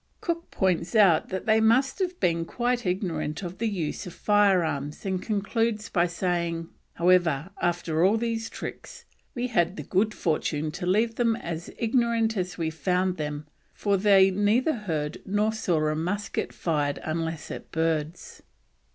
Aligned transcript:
Cook 0.19 0.49
points 0.49 0.95
out 0.95 1.29
that 1.29 1.45
they 1.45 1.61
must 1.61 1.99
have 1.99 2.19
been 2.19 2.43
quite 2.43 2.87
ignorant 2.87 3.43
of 3.43 3.59
the 3.59 3.67
use 3.67 4.07
of 4.07 4.15
firearms, 4.15 5.05
and 5.05 5.21
concludes 5.21 5.89
by 5.89 6.07
saying: 6.07 6.69
"However, 6.93 7.51
after 7.61 8.03
all 8.03 8.17
these 8.17 8.49
tricks, 8.49 9.05
we 9.35 9.45
had 9.45 9.75
the 9.75 9.83
good 9.83 10.15
fortune 10.15 10.71
to 10.71 10.87
leave 10.87 11.17
them 11.17 11.35
as 11.35 11.69
ignorant 11.77 12.35
as 12.35 12.57
we 12.57 12.71
found 12.71 13.17
them, 13.17 13.45
for 13.75 13.95
they 13.95 14.31
neither 14.31 14.73
heard 14.73 15.19
nor 15.23 15.53
saw 15.53 15.85
a 15.85 15.95
musket 15.95 16.51
fired 16.51 16.97
unless 17.03 17.51
at 17.51 17.69
birds." 17.71 18.41